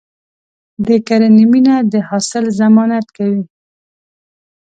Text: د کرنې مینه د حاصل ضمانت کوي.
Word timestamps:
د 0.85 0.89
کرنې 1.07 1.45
مینه 1.51 1.75
د 1.91 1.93
حاصل 2.09 2.45
ضمانت 2.59 3.05
کوي. 3.17 3.43